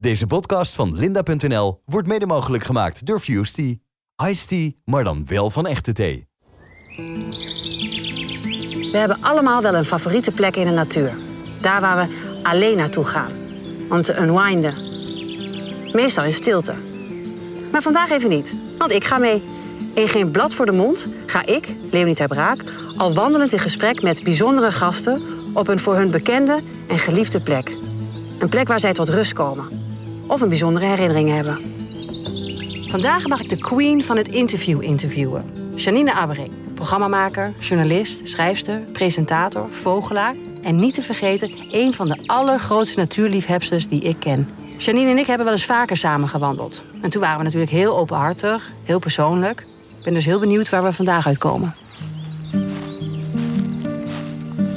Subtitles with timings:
[0.00, 3.78] Deze podcast van Linda.nl wordt mede mogelijk gemaakt door Fusty.
[4.26, 6.28] Iced tea, maar dan wel van echte thee.
[8.90, 11.12] We hebben allemaal wel een favoriete plek in de natuur.
[11.60, 13.30] Daar waar we alleen naartoe gaan.
[13.90, 14.74] Om te unwinden.
[15.92, 16.74] Meestal in stilte.
[17.72, 19.42] Maar vandaag even niet, want ik ga mee.
[19.94, 22.64] In Geen Blad voor de Mond ga ik, Leonie ter Braak...
[22.96, 25.22] al wandelend in gesprek met bijzondere gasten...
[25.54, 27.76] op een voor hun bekende en geliefde plek.
[28.38, 29.88] Een plek waar zij tot rust komen.
[30.30, 31.58] Of een bijzondere herinnering hebben.
[32.90, 35.44] Vandaag mag ik de queen van het interview interviewen.
[35.74, 40.34] Janine Abbering, programmamaker, journalist, schrijfster, presentator, vogelaar...
[40.62, 44.48] en niet te vergeten, een van de allergrootste natuurliefhebsters die ik ken.
[44.78, 46.82] Janine en ik hebben wel eens vaker samen gewandeld.
[47.02, 49.60] En toen waren we natuurlijk heel openhartig, heel persoonlijk.
[49.98, 51.74] Ik ben dus heel benieuwd waar we vandaag uitkomen.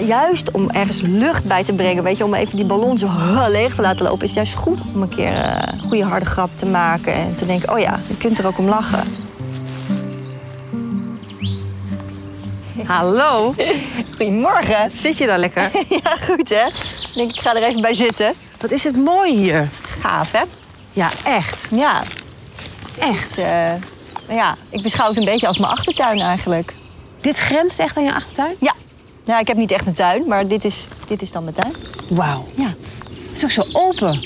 [0.06, 3.08] Juist om ergens lucht bij te brengen, weet je, om even die ballon zo
[3.50, 6.26] leeg te laten lopen, is het juist goed om een keer eh, een goede harde
[6.26, 9.04] grap te maken en te denken, oh ja, je kunt er ook om lachen.
[12.86, 13.54] Hallo,
[14.18, 14.92] Goedemorgen.
[14.92, 15.72] zit je daar lekker?
[16.04, 16.66] Ja, goed hè?
[16.66, 18.34] Ik denk, ik ga er even bij zitten.
[18.60, 19.70] Wat is het mooi hier.
[20.00, 20.42] Gaaf hè?
[20.92, 21.68] Ja, echt.
[21.72, 22.02] Ja,
[23.00, 23.36] Echt.
[23.36, 23.74] dus, eh,
[24.30, 26.74] ja, ik beschouw het een beetje als mijn achtertuin eigenlijk.
[27.22, 28.56] Dit grenst echt aan je achtertuin?
[28.60, 28.74] Ja.
[29.24, 31.74] Ja, ik heb niet echt een tuin, maar dit is, dit is dan mijn tuin.
[32.10, 32.46] Wauw.
[32.56, 32.74] Ja.
[33.30, 34.20] Het is ook zo open.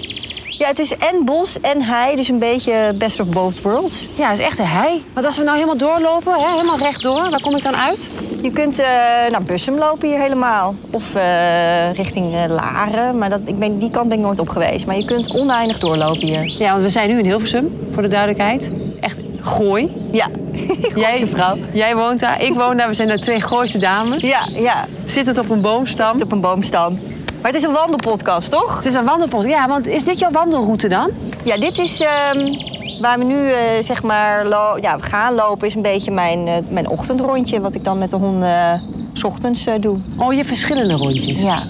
[0.58, 4.08] Ja, het is en bos en hei, dus een beetje best of both worlds.
[4.16, 5.04] Ja, het is echt een hei.
[5.14, 8.10] Want als we nou helemaal doorlopen, hè, helemaal rechtdoor, waar kom ik dan uit?
[8.42, 8.88] Je kunt eh,
[9.32, 10.76] naar Bussum lopen hier helemaal.
[10.92, 13.18] Of eh, richting eh, Laren.
[13.18, 14.86] Maar dat, ik ben, die kant ben ik nooit op geweest.
[14.86, 16.46] Maar je kunt oneindig doorlopen hier.
[16.46, 18.72] Ja, want we zijn nu in Hilversum, voor de duidelijkheid.
[19.00, 19.18] Echt
[19.48, 20.10] gooi.
[20.12, 20.28] Ja,
[20.94, 21.58] Gooise vrouw.
[21.72, 22.88] Jij woont daar, ik woon daar.
[22.88, 24.24] We zijn daar twee Gooise dames.
[24.24, 24.86] Ja, ja.
[25.06, 26.12] Zittend op een boomstam.
[26.12, 27.00] Zit op een boomstam.
[27.42, 28.76] Maar het is een wandelpodcast, toch?
[28.76, 29.48] Het is een wandelpost.
[29.48, 31.12] Ja, want is dit jouw wandelroute dan?
[31.44, 32.54] Ja, dit is ehm,
[33.02, 34.48] waar we nu eh, zeg maar
[34.82, 35.68] ja, we gaan lopen.
[35.68, 37.62] Is een beetje mijn, eh, mijn ochtendrondje.
[37.62, 38.74] Wat ik dan met de honden eh,
[39.14, 39.98] s ochtends doe.
[40.18, 41.42] Oh, je hebt verschillende rondjes.
[41.42, 41.64] Ja.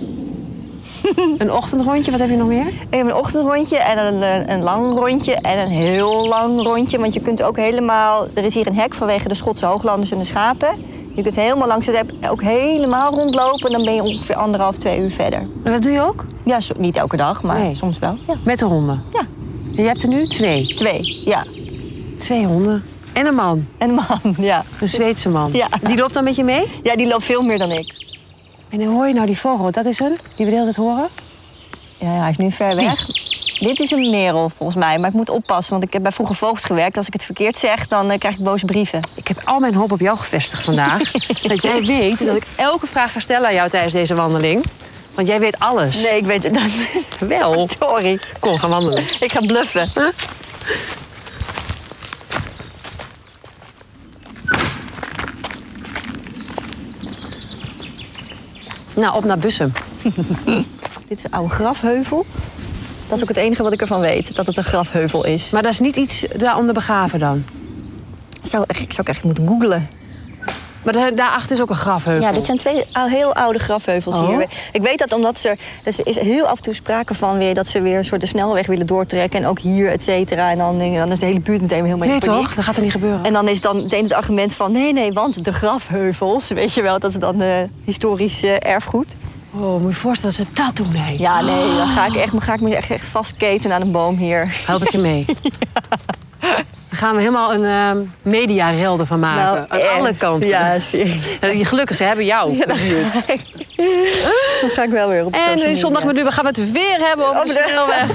[1.37, 2.67] Een ochtendrondje, wat heb je nog meer?
[2.67, 6.99] Ik heb een ochtendrondje en een, een, een lang rondje en een heel lang rondje.
[6.99, 8.27] Want je kunt ook helemaal...
[8.33, 10.69] Er is hier een hek vanwege de Schotse hooglanders en de schapen.
[11.13, 13.65] Je kunt helemaal langs het hek ook helemaal rondlopen.
[13.65, 15.39] En dan ben je ongeveer anderhalf, twee uur verder.
[15.63, 16.25] En dat doe je ook?
[16.45, 17.75] Ja, niet elke dag, maar Nee.
[17.75, 18.17] soms wel.
[18.27, 18.33] Ja.
[18.43, 19.03] Met de honden?
[19.13, 19.19] ja,
[19.75, 20.65] En je hebt er nu twee.
[20.75, 21.21] twee.
[21.25, 21.45] Ja.
[22.17, 22.83] Twee honden.
[23.13, 23.67] En een man.
[23.77, 24.63] En een man, ja.
[24.81, 25.49] Een Zweedse man.
[25.53, 25.67] Ja.
[25.83, 26.63] Die loopt dan met je mee?
[26.83, 28.05] Ja, die loopt veel meer dan ik.
[28.69, 29.71] En dan hoor je nou die vogel.
[29.71, 31.09] Dat is een, die we de hele tijd horen.
[31.97, 33.05] Ja, hij is nu ver weg.
[33.59, 34.99] Dit is een merel, volgens mij.
[34.99, 36.97] Maar ik moet oppassen, want ik heb bij Vroege Vogels gewerkt.
[36.97, 38.99] Als ik het verkeerd zeg, dan eh, krijg ik boze brieven.
[39.13, 41.11] Ik heb al mijn hoop op jou gevestigd vandaag.
[41.41, 44.63] dat jij weet dat ik elke vraag ga stellen aan jou tijdens deze wandeling.
[45.13, 46.01] Want jij weet alles.
[46.01, 46.69] Nee, ik weet het dan.
[47.29, 47.69] Wel.
[47.79, 48.19] Sorry.
[48.39, 49.03] Kom, gaan wandelen.
[49.19, 49.91] Ik ga bluffen.
[58.97, 59.71] Nou, op naar Bussum.
[61.07, 62.25] Dit is een oude grafheuvel.
[63.07, 65.49] Dat is ook het enige wat ik ervan weet, dat het een grafheuvel is.
[65.51, 67.43] Maar dat is niet iets daaronder begraven dan?
[68.43, 69.87] Zou, ik zou echt moeten googlen.
[70.87, 72.21] Maar daar- daarachter is ook een grafheuvel.
[72.27, 74.27] Ja, dit zijn twee heel oude grafheuvels Oh.
[74.27, 74.47] hier.
[74.71, 75.49] Ik weet dat omdat ze...
[75.83, 78.27] Er is heel af en toe sprake van weer dat ze weer een soort de
[78.27, 79.39] snelweg willen doortrekken.
[79.39, 80.51] En ook hier, et cetera.
[80.51, 82.39] En dan, dan is de hele buurt meteen helemaal in Nee paniek.
[82.45, 82.53] toch?
[82.53, 83.23] Dat gaat toch niet gebeuren?
[83.25, 84.71] En dan is dan meteen het argument van...
[84.71, 86.99] nee, nee, want de grafheuvels, weet je wel...
[86.99, 87.49] dat is dan eh,
[87.85, 89.15] historisch eh, erfgoed.
[89.53, 91.19] Oh, moet je voorstellen dat ze dat doen, nee.
[91.19, 94.15] Ja, nee, dan ga ik, echt, ga ik me echt, echt vastketen aan een boom
[94.17, 94.55] hier.
[94.65, 95.25] Help ik je mee.
[96.97, 99.69] Dan gaan we helemaal een ehm mediarel ervan maken.
[99.71, 100.47] Aan eh, alle kanten.
[100.49, 101.39] Ja, serieus.
[101.39, 102.55] Nou, Gelukkig, ze hebben jou.
[102.57, 102.77] Ja, dan,
[104.61, 106.15] dan ga ik wel weer op En in zondag media.
[106.23, 108.09] met nu gaan we het weer hebben over Over de de- snelweg.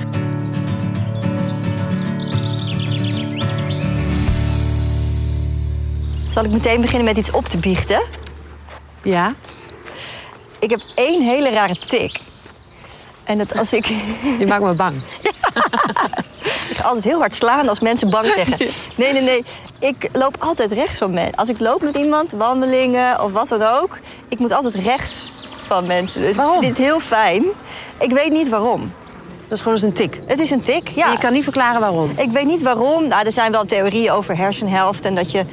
[6.28, 8.03] Zal ik meteen beginnen met iets op te biechten?
[9.03, 9.34] Ja.
[10.59, 12.21] Ik heb één hele rare tik.
[13.25, 13.87] En dat als ik...
[14.38, 14.94] Die maakt me bang.
[16.72, 18.57] Ik ga altijd heel hard slaan als mensen bang zeggen.
[18.97, 19.45] Nee, nee, nee.
[19.78, 21.34] Ik loop altijd rechts van mensen.
[21.34, 23.98] Als ik loop met iemand, wandelingen of wat dan ook...
[24.28, 25.33] ik moet altijd rechts
[25.66, 26.22] van mensen.
[26.22, 26.54] Dus Waarom?
[26.57, 27.45] ik vind dit heel fijn.
[27.98, 28.92] Ik weet niet waarom.
[29.53, 30.21] Dat is gewoon eens een tik.
[30.27, 31.07] Het is een tik, ja.
[31.07, 32.10] En je kan niet verklaren waarom.
[32.16, 33.09] Ik weet niet waarom.
[33.09, 35.04] Nou, er zijn wel theorieën over hersenhelft.
[35.04, 35.45] En dat je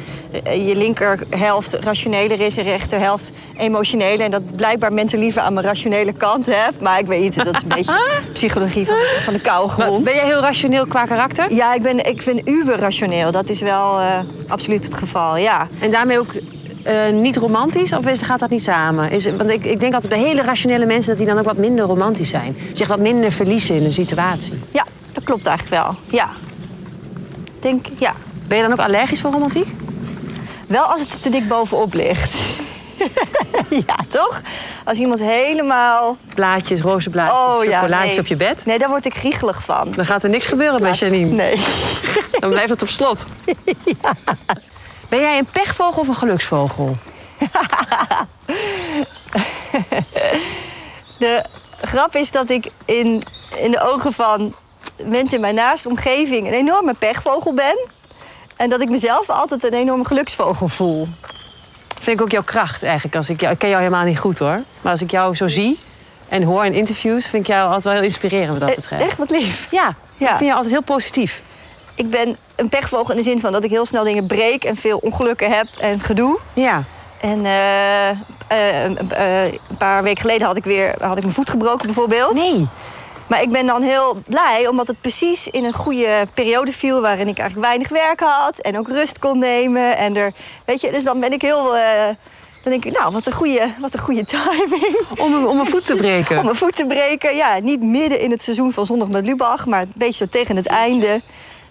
[0.43, 4.19] eh, je linkerhelft rationeler is en rechterhelft emotioneler.
[4.19, 6.81] En dat blijkbaar mensen liever aan mijn rationele kant heb.
[6.81, 8.01] Maar ik weet niet, dat is een beetje
[8.33, 10.03] psychologie van, van de koude Maar grond.
[10.03, 11.53] ben jij heel rationeel qua karakter?
[11.53, 13.31] Ja, ik ben, ik ben uber rationeel.
[13.31, 15.67] Dat is wel eh, absoluut het geval, ja.
[15.79, 16.31] En daarmee ook
[16.89, 17.93] eh, niet romantisch?
[17.93, 19.11] Of is, gaat dat niet samen?
[19.11, 21.09] Is, want ik, ik denk altijd bij hele rationele mensen...
[21.09, 22.57] dat die dan ook wat minder romantisch zijn.
[22.73, 24.63] Zich wat minder verliezen in een situatie.
[24.71, 25.95] Ja, dat klopt eigenlijk wel.
[26.07, 26.29] Ja.
[27.59, 28.13] Denk, ja.
[28.47, 29.67] Ben je dan ook allergisch voor romantiek?
[30.67, 32.33] Wel als het te dik bovenop ligt.
[33.87, 34.41] ja, toch?
[34.85, 36.17] Als iemand helemaal...
[36.35, 38.19] Blaadjes, rozenblaadjes, Oh ja, chocolaatjes nee.
[38.19, 38.65] op je bed.
[38.65, 39.91] Nee, daar word ik griegelig van.
[39.95, 41.33] Dan gaat er niks gebeuren bij Janine.
[41.33, 41.55] Nee.
[42.39, 43.25] Dan blijft het op slot.
[45.09, 46.97] Ben jij een pechvogel of een geluksvogel?
[51.17, 51.43] De
[51.81, 53.23] grap is dat ik in,
[53.57, 54.53] in de ogen van
[55.03, 57.87] mensen in mijn naaste omgeving een enorme pechvogel ben.
[58.55, 61.07] En dat ik mezelf altijd een enorme geluksvogel voel.
[62.01, 63.15] Vind ik ook jouw kracht eigenlijk.
[63.15, 64.63] Als ik, jou, ik ken jou helemaal niet goed hoor.
[64.81, 65.77] Maar als ik jou zo zie
[66.29, 69.03] en hoor in interviews, vind ik jou altijd wel heel inspirerend wat dat Eh, betreft.
[69.03, 69.67] Echt wat lief.
[69.71, 70.29] Ja, Ja.
[70.31, 71.43] ik vind je altijd heel positief.
[71.99, 74.75] Ik ben een pechvogel in de zin van dat ik heel snel dingen breek en
[74.75, 76.39] veel ongelukken heb en gedoe.
[76.53, 76.83] Ja.
[77.21, 78.15] En eh, eh,
[78.85, 82.33] eh, een paar weken geleden had ik weer had ik mijn voet gebroken bijvoorbeeld.
[82.33, 82.67] Nee.
[83.27, 87.27] Maar ik ben dan heel blij omdat het precies in een goede periode viel waarin
[87.27, 89.97] ik eigenlijk weinig werk had en ook rust kon nemen.
[89.97, 90.31] En er,
[90.65, 91.63] weet je, dus dan ben ik heel.
[92.63, 94.97] dan denk ik, nou, wat een goede, wat een goede timing.
[95.17, 96.37] Om, een- om een voet te breken.
[96.39, 97.35] Om mijn voet te breken.
[97.35, 100.55] Ja, niet midden in het seizoen van Zondag met Lubach, maar een beetje zo tegen
[100.55, 101.21] het einde.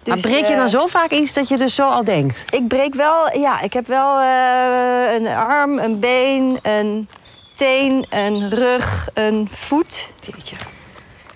[0.09, 2.45] Maar Dus, breek je eh, dan zo vaak iets dat je dus zo al denkt?
[2.51, 7.09] Ik breek wel, ja, ik heb wel eh, een arm, een been, een
[7.55, 10.13] teen, een rug, een voet.
[10.21, 10.57] Jeetje.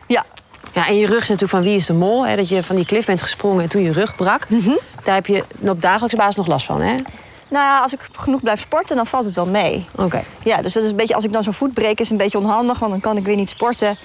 [0.07, 0.25] Ja,
[0.73, 2.27] Ja, en je rug is natuurlijk van wie is de mol.
[2.27, 2.37] Hè?
[2.37, 4.47] Dat je van die klif bent gesprongen en toen je rug brak.
[5.05, 6.95] Daar heb je op dagelijkse basis nog last van, hè?
[7.53, 9.87] nou ja, als ik genoeg blijf sporten, dan valt het wel mee.
[9.97, 10.25] Oké.
[10.43, 12.25] Ja, dus dat is een beetje, als ik dan zo'n voet breek, is het een
[12.25, 13.99] beetje onhandig, want dan kan ik weer niet sporten.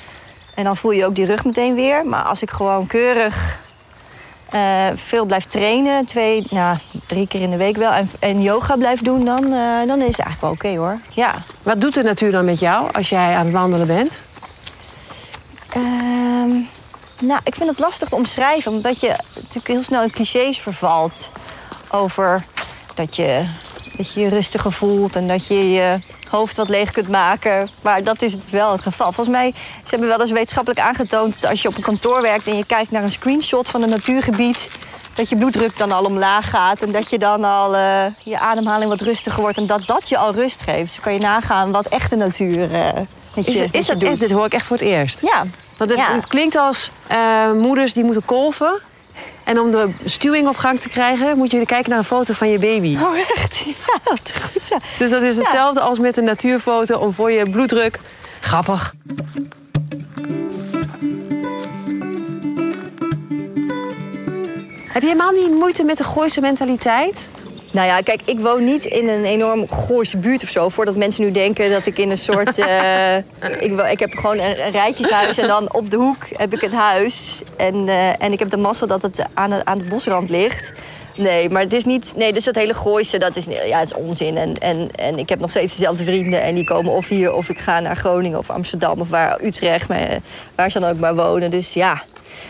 [0.55, 2.05] En dan voel je ook die rug meteen weer.
[2.05, 3.61] Maar als ik gewoon keurig
[4.49, 8.75] eh, veel blijf trainen, twee, nou, drie keer in de week wel, en, en yoga
[8.75, 10.99] blijf doen, dan, eh, dan is het eigenlijk wel oké hoor.
[11.13, 11.43] Ja.
[11.63, 14.21] Wat doet de natuur dan met jou als jij aan het wandelen bent?
[15.69, 16.49] Ehm,
[17.21, 21.31] nou, ik vind het lastig te omschrijven, omdat je natuurlijk heel snel in clichés vervalt
[21.91, 22.43] over
[22.95, 23.45] dat je
[23.97, 27.69] dat je je rustiger voelt en dat je je hoofd wat leeg kunt maken.
[27.83, 29.11] Maar dat is wel het geval.
[29.11, 29.53] Volgens mij,
[29.83, 32.65] ze hebben wel eens wetenschappelijk aangetoond dat als je op een kantoor werkt en je
[32.65, 34.69] kijkt naar een screenshot van een natuurgebied,
[35.13, 38.89] dat je bloeddruk dan al omlaag gaat en dat je dan al eh, je ademhaling
[38.89, 40.81] wat rustiger wordt en dat dat je al rust geeft.
[40.81, 42.91] Dus dan kan je nagaan wat echte natuur eh
[43.35, 44.09] met je, Is, met is je dat doet.
[44.09, 44.19] echt?
[44.19, 45.21] Dit hoor ik echt voor het eerst.
[45.21, 45.43] Ja.
[45.77, 46.13] Want het, Ja.
[46.15, 48.79] het klinkt als eh, moeders die moeten kolven.
[49.47, 52.49] En om de stuwing op gang te krijgen, moet je kijken naar een foto van
[52.49, 52.97] je baby.
[53.01, 53.63] Oh, echt?
[53.65, 54.67] Ja, wat goed.
[54.67, 54.77] Ja.
[54.97, 57.99] Dus dat is hetzelfde als met een natuurfoto om voor je bloeddruk.
[58.39, 58.93] Grappig.
[64.87, 67.29] Heb je helemaal niet moeite met de Gooise mentaliteit?
[67.77, 70.69] Nou ja, kijk, ik woon niet in een enorm Gooise buurt of zo.
[70.69, 72.57] Voordat mensen nu denken dat ik in een soort...
[72.59, 73.17] eh,
[73.59, 76.73] ik, ik heb gewoon een, een rijtjeshuis en dan op de hoek heb ik een
[76.73, 77.41] huis.
[77.57, 80.71] En, eh, en ik heb de mazzel dat het aan de, aan de bosrand ligt.
[81.15, 82.13] Nee, maar het is niet...
[82.15, 84.37] Nee, dus dat hele Gooise, dat is, ja, het is onzin.
[84.37, 86.41] En, en, en ik heb nog steeds dezelfde vrienden.
[86.41, 88.99] En die komen of hier, of ik ga naar Groningen of Amsterdam...
[88.99, 90.19] of waar, Utrecht, maar,
[90.55, 91.51] waar ze dan ook maar wonen.
[91.51, 92.03] Dus ja...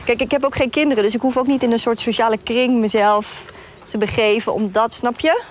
[0.05, 2.37] Kijk, ik heb ook geen kinderen, dus ik hoef ook niet in een soort sociale
[2.43, 3.45] kring mezelf
[3.87, 4.53] te begeven.
[4.53, 5.41] Omdat, snap je?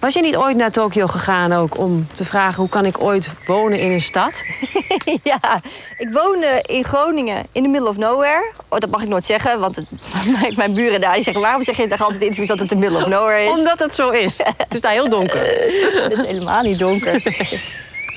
[0.00, 3.28] Was je niet ooit naar Tokio gegaan ook om te vragen hoe kan ik ooit
[3.46, 4.42] wonen in een stad?
[5.22, 5.60] ja,
[5.96, 8.50] ik woon eh, in Groningen in the middle of nowhere.
[8.68, 9.88] Oh, dat mag ik nooit zeggen, want het,
[10.56, 11.42] mijn, buren daar die zeggen...
[11.42, 13.58] waarom zeg je toch altijd in interviews dat het the middle of nowhere is?
[13.58, 14.38] Omdat het zo is.
[14.56, 15.40] Het is daar heel donker.
[16.02, 17.22] Het is helemaal niet donker.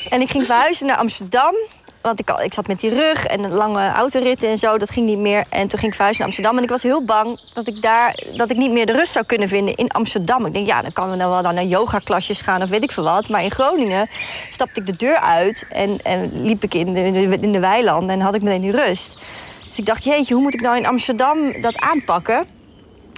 [0.09, 1.55] En ik ging verhuizen naar Amsterdam.
[2.03, 4.77] Want ik, ik zat met die rug en lange autoritten en zo.
[4.77, 5.43] Dat ging niet meer.
[5.49, 6.57] En toen ging ik verhuizen naar Amsterdam.
[6.57, 9.25] En ik was heel bang dat ik daar dat ik niet meer de rust zou
[9.25, 10.45] kunnen vinden in Amsterdam.
[10.45, 12.91] Ik denk, ja, dan kan we nou wel dan naar yogaklasjes gaan of weet ik
[12.91, 13.29] veel wat.
[13.29, 14.09] Maar in Groningen
[14.49, 17.59] stapte ik de deur uit en, en liep ik in de, in de, in de
[17.59, 19.17] weilanden en had ik meteen die rust.
[19.67, 22.45] Dus ik dacht, jeetje, hoe moet ik nou in Amsterdam dat aanpakken?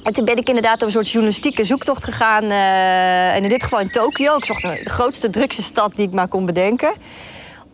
[0.03, 2.43] En toen ben ik inderdaad op een soort journalistieke zoektocht gegaan.
[2.43, 4.37] eh, en in dit geval in Tokio.
[4.37, 6.93] Ik zocht de grootste, drukste stad die ik maar kon bedenken.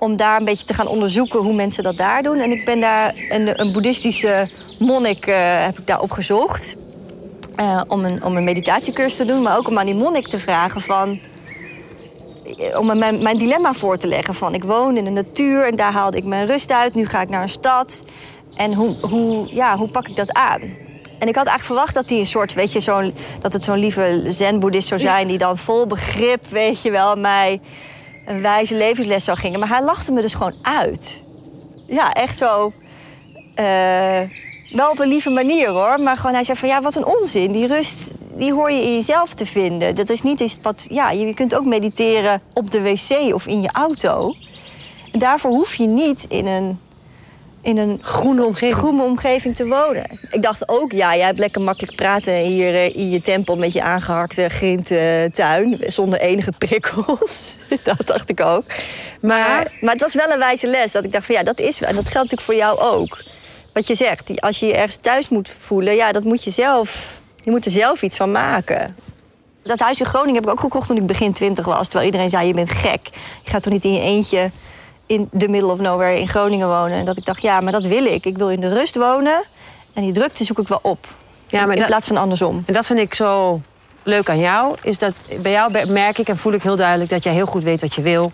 [0.03, 2.37] Om daar een beetje te gaan onderzoeken hoe mensen dat daar doen.
[2.39, 6.75] En ik ben daar een, een boeddhistische monnik eh, heb ik daar opgezocht.
[7.55, 9.41] Eh, om, een, om een meditatiecursus te doen.
[9.41, 11.19] Maar ook om aan die monnik te vragen van...
[12.57, 14.33] eh, Om mijn, mijn dilemma voor te leggen.
[14.33, 16.95] Van ik woon in de natuur en daar haalde ik mijn rust uit.
[16.95, 18.03] Nu ga ik naar een stad.
[18.55, 20.61] En hoe, hoe, ja, hoe pak ik dat aan?
[21.19, 23.77] En ik had eigenlijk verwacht dat hij een soort, weet je, zo'n, dat het zo'n
[23.77, 25.27] lieve zen-boeddhist zou zijn...
[25.27, 27.61] die dan vol begrip, weet je wel, mij
[28.25, 29.59] een wijze levensles zou gingen.
[29.59, 31.23] Maar hij lachte me dus gewoon uit.
[31.87, 32.73] Ja, echt zo...
[33.55, 34.21] eh,
[34.71, 37.51] wel op een lieve manier hoor, maar gewoon hij zei van ja, wat een onzin.
[37.51, 39.95] Die rust, die hoor je in jezelf te vinden.
[39.95, 43.61] Dat is niet iets wat, ja, je kunt ook mediteren op de wc of in
[43.61, 44.35] je auto.
[45.11, 46.79] En daarvoor hoef je niet in een
[47.61, 48.77] in een Groene omgeving.
[48.77, 50.19] groene omgeving te wonen.
[50.29, 53.73] Ik dacht ook, ja, jij hebt lekker makkelijk praten hier eh, in je tempel met
[53.73, 55.77] je aangehakte grindtuin.
[55.85, 57.55] zonder enige prikkels.
[57.83, 58.63] dat dacht ik ook.
[59.21, 60.91] Maar, maar het was wel een wijze les.
[60.91, 63.23] Dat ik dacht van ja, dat is En dat geldt natuurlijk voor jou ook.
[63.73, 67.19] Wat je zegt, als je je ergens thuis moet voelen, ja, dat moet je zelf.
[67.35, 68.95] Je moet er zelf iets van maken.
[69.63, 71.83] Dat huis in Groningen heb ik ook gekocht toen ik begin twintig was.
[71.83, 73.09] Terwijl iedereen zei, je bent gek.
[73.43, 74.51] Je gaat toch niet in je eentje
[75.11, 76.97] in the middle of nowhere in Groningen wonen.
[76.97, 78.25] En dat ik dacht, ja, maar dat wil ik.
[78.25, 79.43] Ik wil in de rust wonen.
[79.93, 81.07] En die drukte zoek ik wel op.
[81.47, 82.63] Ja, maar in dat- plaats van andersom.
[82.65, 83.61] En dat vind ik zo
[84.03, 84.75] leuk aan jou.
[84.81, 87.63] Is dat bij jou merk ik en voel ik heel duidelijk dat jij heel goed
[87.63, 88.31] weet wat je wil.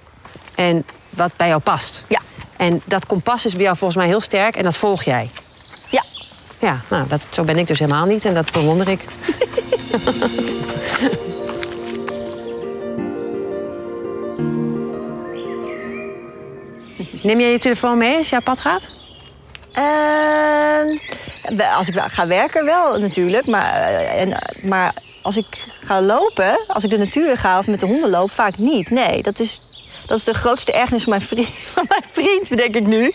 [0.55, 2.03] En wat bij jou past.
[2.07, 2.19] Ja.
[2.57, 5.29] En dat kompas is bij jou volgens mij heel sterk en dat volg jij.
[5.89, 6.03] Ja.
[6.59, 9.05] Ja, nou, dat, zo ben ik dus helemaal niet en dat bewonder ik.
[17.21, 18.89] Neem jij je telefoon mee als je op pad gaat?
[19.73, 20.97] Ehm,
[21.75, 23.45] als ik ga werken wel natuurlijk.
[23.45, 25.45] Maar, eh, en, maar als ik
[25.81, 28.89] ga lopen, als ik de natuur in ga of met de honden loop, vaak niet.
[28.89, 29.61] Nee, dat is,
[30.05, 33.13] dat is de grootste ergernis van mijn vriend, van mijn vriend bedenk ik nu.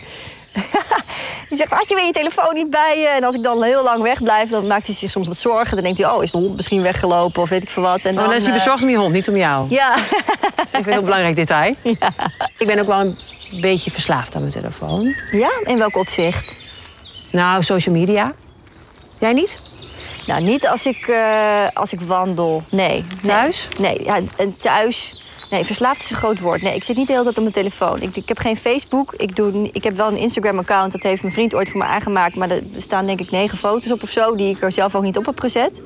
[1.49, 3.07] Die zegt, had je weer je telefoon niet bij je?
[3.07, 5.75] En als ik dan heel lang wegblijf, dan maakt hij zich soms wat zorgen.
[5.75, 8.05] Dan denkt hij, oh, is de hond misschien weggelopen of weet ik veel wat.
[8.05, 9.65] En Oh, dan is hij eh, bezorgd om je hond, niet om jou.
[9.69, 9.95] Ja,
[10.55, 11.75] Dat is even een heel belangrijk detail.
[12.57, 13.17] Ik ben ook wel een
[13.61, 15.15] beetje verslaafd aan mijn telefoon.
[15.31, 16.55] ja, in welk opzicht?
[17.31, 18.33] Nou, social media.
[19.19, 19.59] Jij niet?
[20.27, 22.63] Nou, niet als ik, eh, als ik wandel.
[22.69, 23.05] Nee.
[23.21, 23.67] Thuis?
[23.79, 25.21] Nee, ja, en thuis.
[25.49, 26.61] Nee, verslaafd is een groot woord.
[26.61, 28.01] Nee, ik zit niet de hele tijd op mijn telefoon.
[28.01, 29.13] Ik, ik heb geen Facebook.
[29.13, 30.91] Ik, doe, ik heb wel een Instagram-account.
[30.91, 32.35] Dat heeft mijn vriend ooit voor me aangemaakt.
[32.35, 34.35] Maar er staan denk ik negen foto's op of zo...
[34.35, 35.81] die ik er zelf ook niet op heb gezet.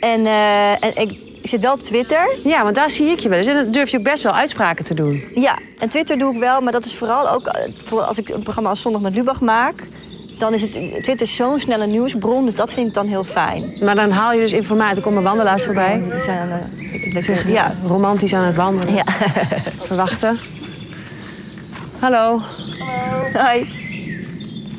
[0.00, 2.38] En, eh, en ik, ik zit wel op Twitter.
[2.44, 3.38] Ja, want daar zie ik je wel.
[3.38, 5.24] En dan durf je ook best wel uitspraken te doen.
[5.34, 6.60] Ja, en Twitter doe ik wel.
[6.60, 7.46] Maar dat is vooral ook...
[7.46, 9.74] eh, bijvoorbeeld als ik een programma als Zondag met Lubach maak...
[10.38, 10.70] dan is het...
[10.72, 12.44] Twitter is zo'n snelle nieuwsbron.
[12.44, 13.72] Dus dat vind ik dan heel fijn.
[13.80, 14.96] Maar dan haal je dus informatie.
[14.96, 16.02] Er komen wandelaars voorbij.
[16.10, 16.70] Die zijn,
[17.02, 18.94] ik- ja, Romantisch aan het wandelen.
[18.94, 19.04] Ja.
[19.86, 20.38] Verwachten.
[21.98, 22.40] Hallo.
[23.32, 23.68] Hoi.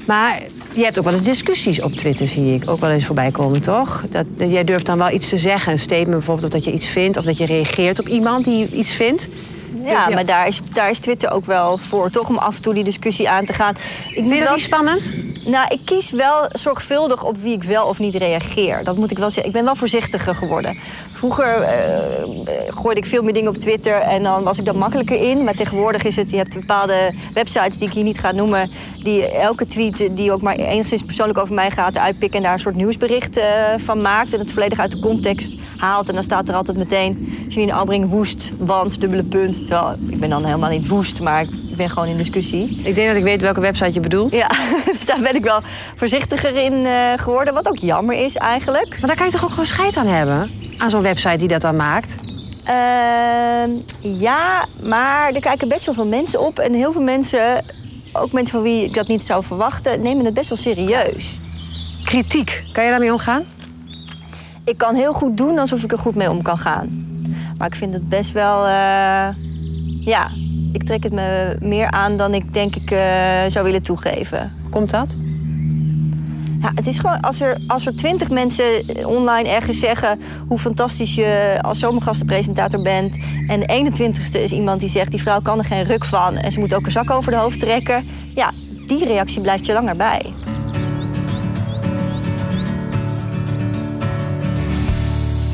[0.05, 0.39] Maar
[0.75, 2.69] je hebt ook wel eens discussies op Twitter, zie ik.
[2.69, 4.03] Ook wel eens voorbij komen, toch?
[4.09, 5.71] Dat, dat jij durft dan wel iets te zeggen.
[5.71, 7.17] Een statement bijvoorbeeld, of dat je iets vindt.
[7.17, 9.29] Of dat je reageert op iemand die iets vindt.
[9.83, 12.29] Ja, maar daar is, daar is Twitter ook wel voor, toch?
[12.29, 13.73] Om af en toe die discussie aan te gaan.
[14.09, 15.13] Ik Vind je dat wel, niet spannend?
[15.45, 18.83] Nou, ik kies wel zorgvuldig op wie ik wel of niet reageer.
[18.83, 19.45] Dat moet ik wel zeggen.
[19.45, 20.77] Ik ben wel voorzichtiger geworden.
[21.11, 22.13] Vroeger eh,
[22.67, 25.43] gooide ik veel meer dingen op Twitter en dan was ik daar makkelijker in.
[25.43, 28.71] Maar tegenwoordig is het, je hebt bepaalde websites die ik hier niet ga noemen...
[29.03, 32.37] die elke tweet die ook maar enigszins persoonlijk over mij gaat uitpikken...
[32.37, 33.45] en daar een soort nieuwsbericht eh,
[33.77, 36.07] van maakt en het volledig uit de context haalt.
[36.07, 39.65] En dan staat er altijd meteen Janine Albring woest, want, dubbele punt.
[39.65, 42.81] Terwijl ik ben dan helemaal niet woest, maar ik ben gewoon in discussie.
[42.83, 44.33] Ik denk dat ik weet welke website je bedoelt.
[44.33, 44.47] Ja,
[44.93, 45.61] dus daar ben ik wel
[45.95, 47.53] voorzichtiger in eh, geworden.
[47.53, 48.89] Wat ook jammer is eigenlijk.
[48.89, 50.51] Maar daar kan je toch ook gewoon scheid aan hebben?
[50.77, 52.15] Aan zo'n website die dat dan maakt?
[52.63, 56.59] Ehm, ja, maar er kijken best wel veel mensen op.
[56.59, 57.65] En heel veel mensen,
[58.11, 61.39] ook mensen van wie ik dat niet zou verwachten, nemen het best wel serieus.
[62.03, 62.63] Kritiek.
[62.71, 63.43] Kan je daarmee omgaan?
[64.65, 67.07] Ik kan heel goed doen alsof ik er goed mee om kan gaan.
[67.57, 68.65] Maar ik vind het best wel.
[68.65, 69.27] eh,
[70.05, 70.29] ja,
[70.73, 74.51] ik trek het me meer aan dan ik denk ik eh, zou willen toegeven.
[74.69, 75.15] Komt dat?
[76.61, 78.65] Ja, het is gewoon als er, als er twintig mensen
[79.05, 83.17] online ergens zeggen hoe fantastisch je als zomergastenpresentator bent.
[83.47, 86.51] En de 21ste is iemand die zegt die vrouw kan er geen ruk van en
[86.51, 88.07] ze moet ook een zak over de hoofd trekken.
[88.35, 88.51] Ja,
[88.87, 90.33] die reactie blijft je langer bij.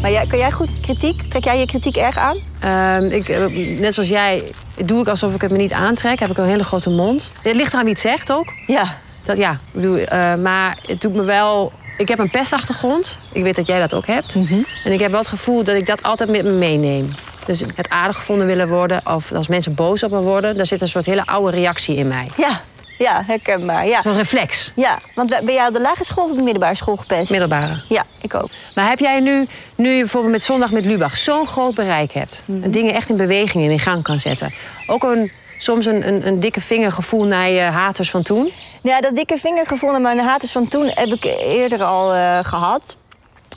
[0.01, 1.21] Maar jij, kan jij goed kritiek?
[1.21, 2.37] Trek jij je kritiek erg aan?
[2.59, 4.43] Ehm, ik, eh, net zoals jij
[4.85, 6.19] doe ik alsof ik het me niet aantrek.
[6.19, 7.31] Heb ik een hele grote mond.
[7.41, 8.53] Het ligt eraan wie het zegt ook.
[8.67, 8.97] Ja.
[9.23, 11.71] Dat, ja, bedoel, eh, maar het doet me wel...
[11.97, 13.17] Ik heb een pestachtergrond.
[13.31, 14.35] Ik weet dat jij dat ook hebt.
[14.83, 17.13] En ik heb wel het gevoel dat ik dat altijd met me meeneem.
[17.45, 19.01] Dus het aardig gevonden willen worden...
[19.03, 20.55] of als mensen boos op me worden...
[20.55, 22.27] daar zit een soort hele oude reactie in mij.
[22.37, 22.61] Ja,
[22.99, 23.87] ja herkenbaar.
[23.87, 24.01] Ja.
[24.01, 24.71] Zo'n reflex.
[24.75, 27.29] ja, want ben jij op de lagere school of op de middelbare school gepest?
[27.31, 27.81] Middelbare.
[27.87, 28.49] Ja, ik ook.
[28.75, 31.17] Maar heb jij nu, nu je bijvoorbeeld met Zondag met Lubach...
[31.17, 32.43] zo'n groot bereik hebt...
[32.61, 34.53] en dingen echt in beweging en in gang kan zetten...
[34.87, 38.51] ook een, soms een, een, een dikke vingergevoel naar je haters van toen...
[38.81, 42.97] Ja, dat dikke vingergevoel naar mijn haters van toen heb ik eerder al eh, gehad.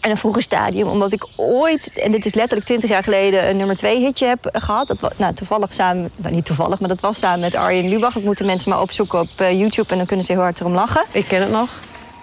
[0.03, 3.57] In een vroeger stadium, omdat ik ooit, en dit is letterlijk 20 jaar geleden, een
[3.57, 4.89] nummer 2 hitje heb eh, gehad.
[4.89, 8.15] Dat, wa- nou, toevallig samen, nou, niet toevallig, maar dat was samen met Arjen Lubach.
[8.15, 10.75] Dat moeten mensen maar opzoeken op eh, YouTube en dan kunnen ze heel hard erom
[10.75, 11.05] lachen.
[11.13, 11.69] Ik ken het nog.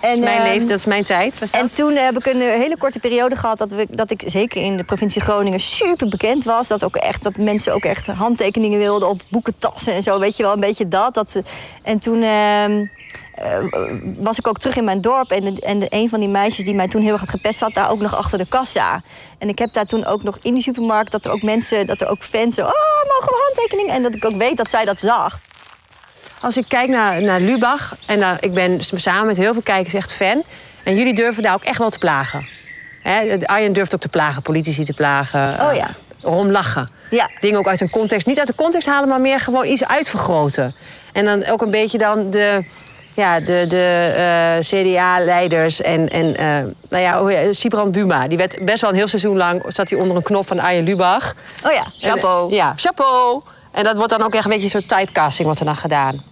[0.01, 1.39] dat is mijn ehm, leven, dat is mijn tijd.
[1.39, 1.61] Was dat?
[1.61, 4.61] En toen heb ik een eh, hele korte periode gehad dat, we, dat ik zeker
[4.61, 6.67] in de provincie Groningen super bekend was.
[6.67, 10.19] Dat, ook echt, dat mensen ook echt handtekeningen wilden op boekentassen en zo.
[10.19, 11.13] Weet je wel, een beetje dat.
[11.13, 11.41] dat
[11.83, 12.87] en toen ehm, eh,
[14.17, 15.31] was ik ook terug in mijn dorp.
[15.31, 17.59] En, de- en de, een van die meisjes die mij toen heel erg had gepest,
[17.59, 19.01] zat daar ook nog achter de kassa.
[19.37, 22.01] En ik heb daar toen ook nog in die supermarkt dat er ook mensen, dat
[22.01, 23.89] er ook fans zo, oh, mogen we handtekening?
[23.89, 25.39] En dat ik ook weet dat zij dat zag.
[26.41, 30.13] Als ik kijk naar, naar Lubach, en ik ben samen met heel veel kijkers echt
[30.13, 30.43] fan.
[30.83, 32.47] En jullie durven daar ook echt wel te plagen.
[33.01, 35.53] Hè, Arjen durft ook te plagen, politici te plagen.
[35.61, 35.89] Oh eh, ja.
[36.23, 36.89] Erom lachen.
[37.09, 37.29] Ja.
[37.39, 38.27] Dingen ook uit hun context.
[38.27, 40.75] Niet uit de context halen, maar meer gewoon iets uitvergroten.
[41.13, 42.63] En dan ook een beetje dan de,
[43.13, 46.45] ja, de, de eh, CDA-leiders en, en eh,
[46.89, 48.27] nou ja, heet- Sibrand Buma.
[48.27, 50.83] Die werd best wel een heel seizoen lang zat hij onder een knop van Arjen
[50.83, 51.33] Lubach.
[51.65, 52.49] Oh ja, chapeau.
[52.49, 53.41] En, ja, chapeau.
[53.71, 56.23] En dat wordt dan ook echt een beetje een soort typecasting wordt er dan gedaan.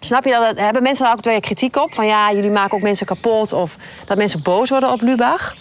[0.00, 0.58] Snap je dat?
[0.58, 1.94] Hebben mensen daar ook weer kritiek op?
[1.94, 3.52] Van ja, jullie maken ook mensen kapot.
[3.52, 5.54] Of dat mensen boos worden op Lubach?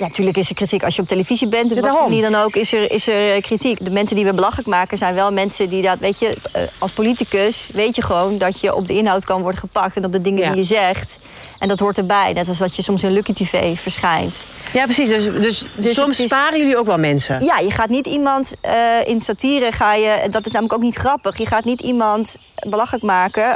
[0.00, 0.82] Ja, natuurlijk is er kritiek.
[0.84, 2.10] Als je op televisie bent, Ja, wat voor daarom.
[2.10, 3.84] manier dan ook, is er, is er eh, kritiek.
[3.84, 6.90] De mensen die we belachelijk maken zijn wel mensen die dat, weet je, eh, als
[6.90, 10.20] politicus weet je gewoon dat je op de inhoud kan worden gepakt en op de
[10.20, 10.48] dingen Ja.
[10.50, 11.18] die je zegt.
[11.58, 12.32] En dat hoort erbij.
[12.32, 14.44] Net als dat je soms in Lucky TV verschijnt.
[14.72, 15.08] Ja, precies.
[15.08, 17.44] Dus, dus, Dus soms is- sparen jullie ook wel mensen.
[17.44, 18.72] Ja, je gaat niet iemand eh,
[19.04, 21.38] in satire ga je, dat is namelijk ook niet grappig.
[21.38, 22.36] Je gaat niet iemand
[22.68, 23.54] belachelijk maken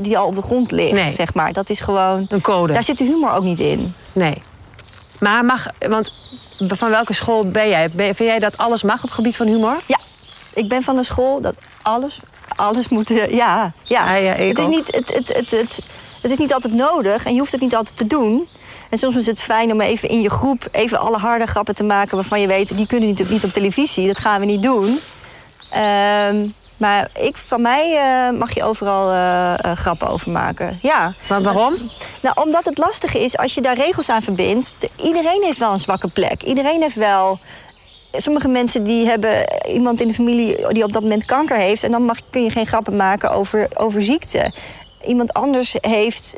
[0.00, 1.10] die al op de grond ligt, Nee.
[1.10, 1.52] zeg maar.
[1.52, 2.26] Dat is gewoon.
[2.28, 2.72] Een code.
[2.72, 3.94] Daar zit de humor ook niet in.
[4.12, 4.34] Nee.
[5.20, 6.12] Maar mag, want
[6.58, 7.90] van welke school ben jij?
[7.90, 9.80] Ben, vind jij dat alles mag op het gebied van humor?
[9.86, 9.98] Ja,
[10.54, 12.20] ik ben van een school dat alles,
[12.56, 13.10] alles moet.
[13.10, 14.16] eh, Ja, ja.
[14.16, 14.70] Ja, het, is ook.
[14.70, 15.80] niet, het, het, het, het,
[16.20, 18.48] het is niet altijd nodig en je hoeft het niet altijd te doen.
[18.90, 21.82] En soms is het fijn om even in je groep even alle harde grappen te
[21.84, 24.98] maken waarvan je weet, die kunnen niet, niet op televisie, dat gaan we niet doen.
[25.70, 30.78] Ehm, maar ik, van mij eh, mag je overal eh, eh, grappen over maken.
[30.82, 31.14] Ja.
[31.28, 31.74] Want waarom?
[32.20, 34.76] Nou, omdat het lastig is als je daar regels aan verbindt.
[34.80, 36.42] De- iedereen heeft wel een zwakke plek.
[36.42, 37.38] Iedereen heeft wel.
[38.12, 41.82] Sommige mensen die hebben iemand in de familie die op dat moment kanker heeft.
[41.82, 44.52] En dan mag, kun je geen grappen maken over, over ziekte.
[45.06, 46.34] Iemand anders heeft.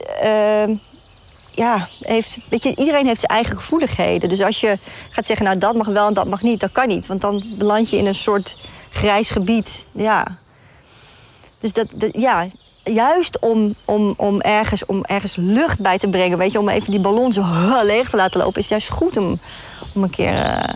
[1.57, 4.29] Ja, heeft, weet je, iedereen heeft zijn eigen gevoeligheden.
[4.29, 4.79] Dus als je
[5.11, 7.07] gaat zeggen, nou dat mag wel en dat mag niet, dat kan niet.
[7.07, 8.57] Want dan beland je in een soort
[8.91, 9.85] grijs gebied.
[9.93, 10.39] Ja.
[11.59, 12.47] Dus dat, dat ja,
[12.83, 16.91] juist om, om, om, ergens, om ergens lucht bij te brengen, weet je, om even
[16.91, 17.45] die ballon zo
[17.83, 19.41] leeg te laten lopen, is juist goed om,
[19.95, 20.75] om een keer eh,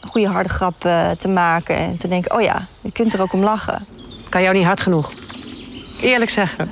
[0.00, 3.20] een goede harde grap eh, te maken en te denken, oh ja, je kunt er
[3.20, 3.86] ook om lachen.
[4.28, 5.12] Kan jou niet hard genoeg?
[6.00, 6.70] Eerlijk zeggen.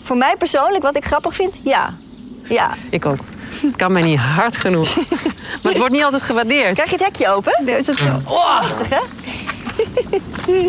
[0.00, 1.94] Voor mij persoonlijk, wat ik grappig vind, ja.
[2.48, 2.74] Ja.
[2.90, 3.18] Ik ook.
[3.76, 4.96] Kan mij niet hard genoeg.
[5.62, 6.74] Maar het wordt niet altijd gewaardeerd.
[6.74, 7.64] Krijg je het hekje open?
[7.64, 8.20] Nee, is het zo?
[8.24, 8.98] Oh, Lastig, hè?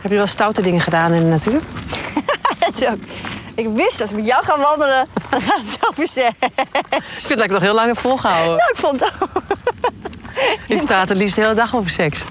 [0.00, 1.60] Heb je wel stoute dingen gedaan in de natuur?
[2.64, 2.88] Het.
[3.54, 6.34] Ik wist, als ik met jou ga wandelen, dan gaat het over seks.
[7.00, 8.56] Ik vind dat ik nog heel lang heb volgehouden.
[8.56, 9.57] Nou, ik vond het ook.
[10.76, 12.24] Ik praat het liefst de hele dag over seks.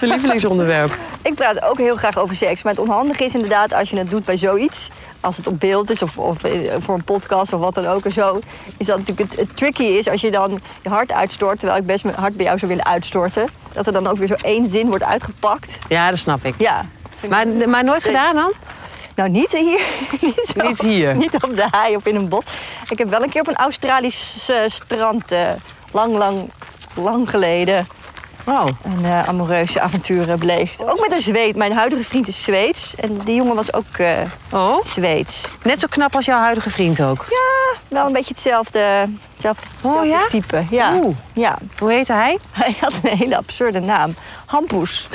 [0.00, 0.98] Mijn lievelingsonderwerp.
[1.22, 2.62] Ik praat ook heel graag over seks.
[2.62, 4.88] Maar het onhandige is inderdaad als je het doet bij zoiets.
[5.20, 8.04] Als het op beeld is of, of eh, voor een podcast of wat dan ook
[8.04, 8.40] en zo.
[8.76, 11.58] Is dat natuurlijk het, het tricky is als je dan je hart uitstort.
[11.58, 13.48] Terwijl ik best mijn hart bij jou zou willen uitstorten.
[13.72, 15.78] Dat er dan ook weer zo één zin wordt uitgepakt.
[15.88, 16.54] Ja, dat snap ik.
[16.58, 16.84] Ja.
[17.28, 18.52] Maar, maar nooit gedaan dan?
[19.14, 19.80] Nou, niet hier.
[20.20, 21.16] niet, Niet hier.
[21.16, 22.44] Niet op de haai of in een bos.
[22.90, 25.48] Ik heb wel een keer op een Australisch eh, strand, eh,
[25.92, 26.50] lang, lang,
[26.94, 27.86] lang geleden,
[28.44, 28.68] Wow.
[28.82, 30.82] een eh, amoureuze avonturen beleefd.
[30.84, 31.56] Ook met een Zweed.
[31.56, 32.94] Mijn huidige vriend is Zweeds.
[32.94, 34.10] En die jongen was ook eh,
[34.52, 35.50] Oh, Zweeds.
[35.62, 37.26] net zo knap als jouw huidige vriend ook.
[37.30, 40.24] Ja, wel een beetje hetzelfde, hetzelfde, Oh, ja?
[40.24, 40.64] type.
[40.70, 40.94] Ja.
[40.94, 41.16] Oeh.
[41.32, 41.58] ja.
[41.78, 42.38] Hoe heette hij?
[42.50, 44.14] Hij had een hele absurde naam.
[44.46, 45.08] Hampoes.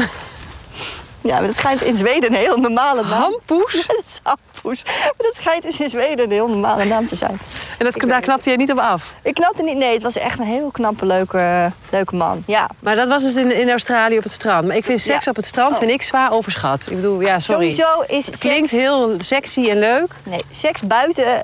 [1.22, 3.12] Ja, maar dat schijnt in Zweden een heel normale naam.
[3.22, 3.74] Hampoes?
[3.74, 4.22] Ja, dat
[4.64, 7.40] Maar dat schijnt dus in Zweden een heel normale naam te zijn.
[7.78, 9.14] En dat, daar knapte je niet op af.
[9.24, 12.44] Ik knapte niet, nee, het was echt een heel knappe, leuke, leuke man.
[12.48, 12.70] Ja.
[12.80, 14.68] Maar dat was dus in, in Australië op het strand.
[14.68, 15.30] Maar ik vind seks Ja.
[15.32, 15.78] op het strand Oh.
[15.78, 16.86] vind ik zwaar overschat.
[16.90, 17.70] Ik bedoel, ja, sorry.
[17.70, 20.12] Sowieso is Het klinkt seks- heel sexy en leuk.
[20.24, 21.40] Nee, seks buiten eh,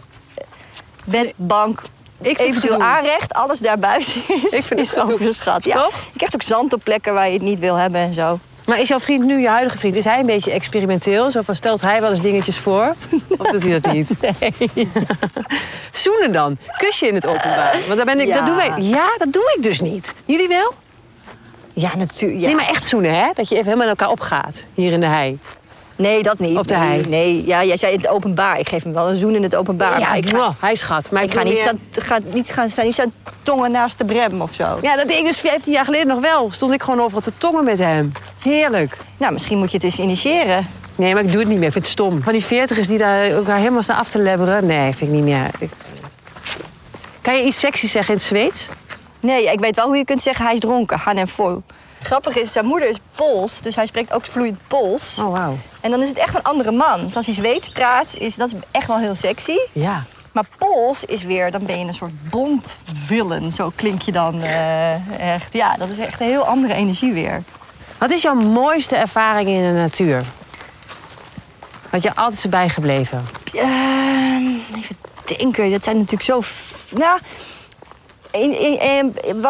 [1.06, 1.82] bed, bank,
[2.22, 5.64] Ik eventueel aanrecht, alles daarbuiten is, Ik vind het is overschat.
[5.64, 5.82] Ja.
[5.84, 5.94] Toch?
[6.12, 8.40] Je krijgt ook zand op plekken waar je het niet wil hebben en zo.
[8.66, 11.32] Maar is jouw vriend nu, je huidige vriend, is hij een beetje experimenteel?
[11.32, 12.96] Zo van, stelt hij wel eens dingetjes voor?
[13.38, 14.10] Of doet hij dat niet?
[14.40, 14.70] Nee.
[15.92, 16.58] Zoenen dan?
[16.78, 17.78] Kus je in het openbaar?
[17.88, 18.36] Want dan ben ik, Ja.
[18.36, 18.72] dat doen wij.
[18.80, 20.14] Ja, dat doe ik dus niet.
[20.26, 20.74] Jullie wel?
[21.74, 22.40] Ja, natuurlijk.
[22.42, 22.46] Ja.
[22.48, 23.30] Nee, maar echt zoenen, hè?
[23.34, 24.66] Dat je even helemaal in elkaar opgaat.
[24.74, 25.40] Hier in de hei.
[25.96, 26.58] Nee, dat niet.
[26.58, 27.06] Op de nee, hei.
[27.08, 28.60] Nee, ja, jij zei in het openbaar.
[28.60, 30.00] Ik geef hem wel een zoen in het openbaar.
[30.00, 31.12] ja, maar ik ga, hij schat.
[31.12, 34.06] Maar ik ga niet, meer- staan, ga niet gaan staan, niet staan tongen naast de
[34.06, 34.78] brem of zo.
[34.82, 36.52] Ja, dat deed ik dus 15 jaar geleden nog wel.
[36.52, 38.12] Stond ik gewoon overal te tongen met hem.
[38.44, 38.98] Heerlijk.
[39.18, 40.68] Nou, misschien moet je het eens initiëren.
[40.96, 41.68] Nee, maar ik doe het niet meer.
[41.68, 42.24] Ik vind het stom.
[42.24, 44.66] Van die veertigers die daar elkaar helemaal staan af te lebberen.
[44.66, 45.50] Nee, vind ik niet meer.
[45.60, 45.72] Ik...
[47.22, 48.70] Kan je iets sexy zeggen in het Zweeds?
[49.20, 50.98] Nee, ik weet wel hoe je kunt zeggen hij is dronken.
[50.98, 51.64] Han en vol.
[52.06, 55.18] Grappig is, zijn moeder is Pools, dus hij spreekt ook vloeiend Pools.
[55.20, 55.58] Oh, wauw.
[55.82, 57.04] En dan is het echt een andere man.
[57.04, 59.56] Dus als hij Zweeds praat, is dat is echt wel heel sexy.
[59.72, 60.04] Ja.
[60.32, 63.52] Maar Pools is weer, dan ben je een soort bondvillain.
[63.52, 65.54] Zo klink je dan eh, echt.
[65.54, 67.44] Ja, dat is echt een heel andere energie weer.
[67.98, 70.24] Wat is jouw mooiste ervaring in de natuur?
[71.90, 73.26] Wat je altijd is bijgebleven?
[73.54, 74.46] Ehm,
[74.78, 74.98] even
[75.38, 76.42] denken, dat zijn natuurlijk zo...
[76.42, 76.86] f-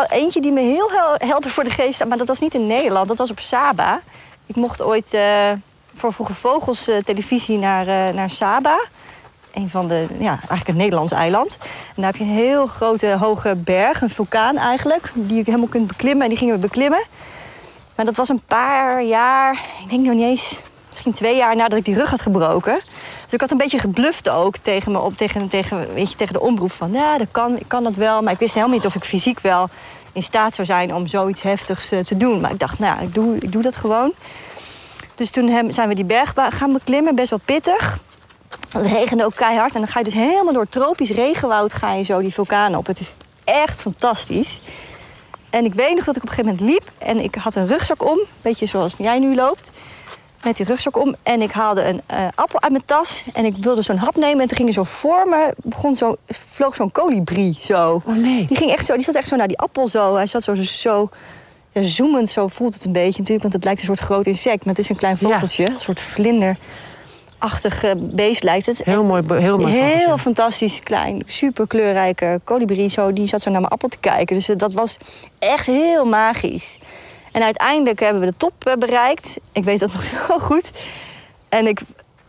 [0.07, 2.07] Eentje die me heel hel- helder voor de geest staat...
[2.07, 4.01] maar dat was niet in Nederland, dat was op Saba.
[4.45, 5.51] Ik mocht ooit eh,
[5.93, 8.79] voor Vroege Vogels eh, televisie naar, eh, naar Saba.
[9.53, 11.57] Een van de, ja, eigenlijk een Nederlands eiland.
[11.61, 15.11] En daar heb je een heel grote hoge berg, een vulkaan eigenlijk...
[15.13, 17.05] die je helemaal kunt beklimmen en die gingen we beklimmen.
[17.95, 21.77] Maar dat was een paar jaar, ik denk nog niet eens, misschien twee jaar nadat
[21.77, 22.81] ik die rug had gebroken.
[23.25, 26.33] Dus ik had een beetje gebluft ook tegen, me op, tegen, tegen, weet je, tegen
[26.33, 28.21] de omroep van, ja, dat kan, ik kan dat wel.
[28.21, 29.69] Maar ik wist helemaal niet of ik fysiek wel
[30.13, 32.41] in staat zou zijn om zoiets heftigs eh, te doen.
[32.41, 34.13] Maar ik dacht, nou, ik doe, ik doe dat gewoon.
[35.15, 37.99] Dus toen zijn we die berg gaan beklimmen, best wel pittig.
[38.69, 42.03] Het regende ook keihard en dan ga je dus helemaal door tropisch regenwoud ga je
[42.03, 42.87] zo die vulkaan op.
[42.87, 44.59] Het is echt fantastisch.
[45.49, 47.67] En ik weet nog dat ik op een gegeven moment liep en ik had een
[47.67, 49.71] rugzak om, beetje zoals jij nu loopt.
[50.45, 53.55] Met die rugzak om en ik haalde een eh, appel uit mijn tas en ik
[53.59, 56.91] wilde zo'n hap nemen en toen ging er zo voor me, begon zo, vloog zo'n
[56.91, 58.01] kolibrie zo.
[58.05, 58.45] Oh nee.
[58.45, 60.15] Die ging echt zo, die zat echt zo naar die appel zo.
[60.15, 61.09] Hij zat zo, zo
[61.71, 64.65] ja, zoemend, zo voelt het een beetje natuurlijk, want het lijkt een soort groot insect,
[64.65, 65.27] maar het is een klein Ja.
[65.29, 68.81] vogeltje, een soort vlinderachtig eh, beest lijkt het.
[68.83, 69.23] Heel mooi.
[69.27, 69.73] Heel mooi.
[69.73, 70.17] Heel vogeltje.
[70.17, 72.89] fantastisch klein, super kleurrijke kolibrie.
[72.89, 74.35] Zo, die zat zo naar mijn appel te kijken.
[74.35, 74.97] Dus eh, dat was
[75.39, 76.77] echt heel magisch.
[77.35, 79.37] En uiteindelijk hebben we de top eh, bereikt.
[79.51, 80.71] Ik weet dat nog heel goed.
[81.49, 81.79] En ik,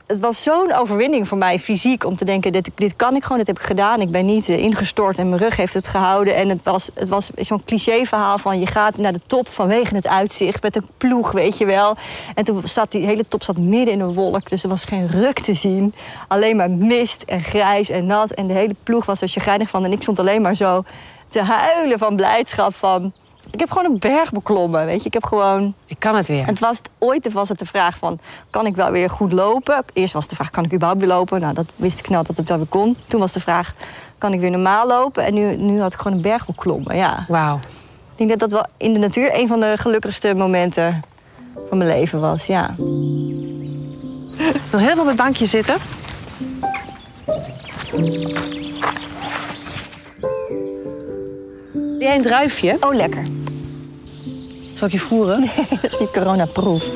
[0.07, 3.39] het was zo'n overwinning voor mij fysiek om te denken: dit, dit kan ik gewoon,
[3.39, 4.01] dit heb ik gedaan.
[4.01, 6.35] Ik ben niet eh, ingestort en mijn rug heeft het gehouden.
[6.35, 10.07] En het was, het was zo'n cliché-verhaal van je gaat naar de top vanwege het
[10.07, 11.97] uitzicht met een ploeg, weet je wel.
[12.35, 15.07] En toen zat die hele top zat midden in een wolk, dus er was geen
[15.07, 15.95] ruk te zien.
[16.29, 18.31] Alleen maar mist en grijs en nat.
[18.31, 19.85] En de hele ploeg was er chagrijnig van.
[19.85, 20.85] En ik stond alleen maar zo
[21.29, 23.13] te huilen van blijdschap van.
[23.51, 25.07] Ik heb gewoon een berg beklommen, weet je.
[25.07, 26.47] Ik heb gewoon Ik kan het weer.
[26.47, 28.19] het was het, ooit was het de vraag van,
[28.51, 29.85] kan ik wel weer goed lopen?
[29.93, 31.41] Eerst was de vraag, kan ik überhaupt weer lopen?
[31.41, 32.97] Nou, dat wist ik snel dat het wel weer kon.
[33.07, 33.75] Toen was de vraag,
[34.19, 35.25] kan ik weer normaal lopen?
[35.25, 37.25] En nu, nu had ik gewoon een berg beklommen, ja.
[37.29, 37.57] Wauw.
[38.17, 41.03] Ik denk dat dat wel in de natuur een van de gelukkigste momenten
[41.69, 42.75] van mijn leven was, ja.
[44.71, 45.77] Nog heel veel op het bankje zitten.
[52.07, 52.77] Jij een druifje?
[52.81, 53.23] Oh, lekker.
[54.75, 55.41] Zal ik je voeren?
[55.83, 56.85] dat is niet coronaproof.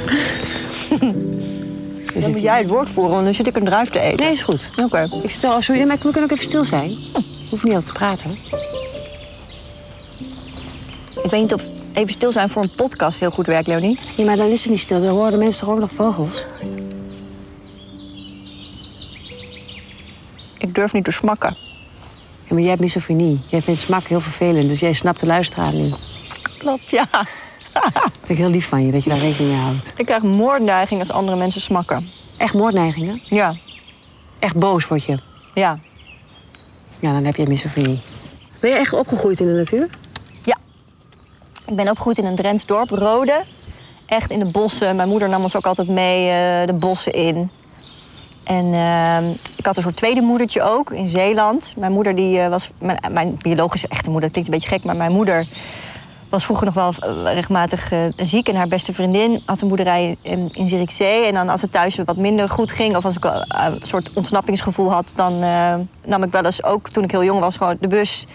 [2.15, 4.25] Dan moet jij het woord voeren, want dan zit ik een druif te eten.
[4.25, 4.71] Nee, is goed.
[4.85, 5.09] Oké.
[5.23, 6.97] Ik zit al, sorry, maar we kunnen ook even stil zijn.
[7.51, 8.31] Hoef niet altijd te praten.
[11.23, 13.99] Ik weet niet of even stil zijn voor een podcast heel goed werkt, Leonie.
[14.17, 15.01] Ja, maar dan is het niet stil.
[15.01, 16.47] Dan horen mensen toch ook nog vogels?
[20.59, 21.70] Ik durf niet te smakken.
[22.51, 23.41] Ja, maar jij hebt misofonie.
[23.47, 25.97] Jij vindt smak heel vervelend, dus jij snapt de luisteraar niet.
[26.59, 27.07] Klopt, ja.
[28.25, 29.93] Vind ik heel lief van je dat je daar rekening mee houdt.
[29.97, 32.09] Ik krijg moordneiging als andere mensen smakken.
[32.37, 33.23] Echt moordneigingen?
[33.25, 33.57] Ja,
[34.39, 35.19] Echt boos word je.
[35.55, 35.79] ja.
[37.01, 38.01] Ja, dan heb je misofonie.
[38.61, 39.89] Ben je echt opgegroeid in de natuur?
[40.45, 40.57] Ja.
[41.67, 43.43] Ik ben opgegroeid in een Drents dorp, Rode.
[44.07, 44.97] Echt in de bossen.
[44.97, 47.51] Mijn moeder nam ons ook altijd mee eh, de bossen in.
[48.51, 51.75] En ehm, ik had een soort tweede moedertje ook in Zeeland.
[51.77, 52.71] Mijn moeder die, eh, was...
[52.79, 54.85] Mijn, mijn biologische echte moeder, dat klinkt een beetje gek...
[54.85, 55.49] maar mijn moeder
[56.29, 58.49] was vroeger nog wel eh, regelmatig eh, ziek.
[58.49, 61.27] En haar beste vriendin had een boerderij in, in Zierikzee.
[61.27, 62.97] En dan als het thuis wat minder goed ging...
[62.97, 65.13] of als ik een soort ontsnappingsgevoel had...
[65.15, 65.39] dan
[66.05, 67.57] nam ik wel eens ook, toen ik heel jong was...
[67.57, 68.27] gewoon de bus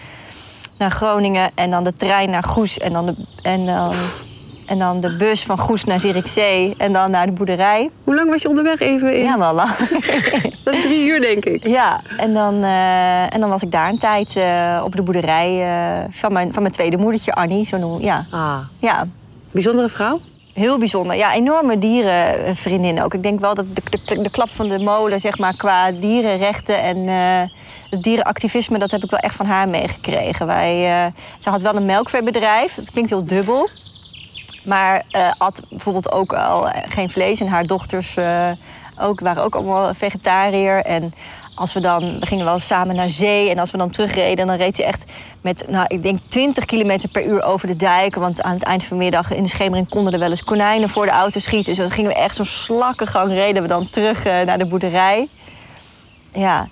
[0.78, 3.14] naar Groningen en dan de trein naar Goes en dan de,
[4.66, 7.90] en dan de bus van Goes naar Zierikzee en dan naar de boerderij.
[8.04, 9.24] Hoe lang was je onderweg even in?
[9.24, 9.70] Ja, wel lang.
[10.64, 11.66] Dat is drie uur, denk ik.
[11.66, 15.62] ja, en dan, eh, en dan was ik daar een tijd eh, op de boerderij
[15.62, 17.66] eh, van, mijn, van mijn tweede moedertje, Annie.
[17.66, 18.26] Zo noem, ja.
[18.30, 19.06] Ah, ja,
[19.50, 20.20] bijzondere vrouw?
[20.52, 21.16] heel bijzonder.
[21.16, 23.14] Ja, enorme dierenvriendin ook.
[23.14, 26.82] Ik denk wel dat de, de, de klap van de molen, zeg maar, qua dierenrechten
[26.82, 27.06] en
[27.90, 30.46] het dierenactivisme, dat heb ik wel echt van haar meegekregen.
[30.46, 33.68] Wij, ze had wel een melkveebedrijf, dat klinkt heel dubbel.
[34.66, 37.40] Maar eh at bijvoorbeeld ook al eh, geen vlees.
[37.40, 38.50] En haar dochters eh,
[39.00, 40.82] ook, waren ook allemaal vegetariër.
[40.82, 41.14] En
[41.54, 43.50] als we dan, we gingen wel samen naar zee.
[43.50, 47.08] En als we dan terugreden, dan reed ze echt met, nou, ik denk 20 kilometer
[47.08, 48.20] per uur over de dijken.
[48.20, 50.88] Want aan het eind van de middag in de schemering konden er wel eens konijnen
[50.88, 51.74] voor de auto schieten.
[51.74, 55.28] Dus dan gingen we echt zo'n slakkengang, reden we dan terug naar de boerderij.
[56.32, 56.68] Ja,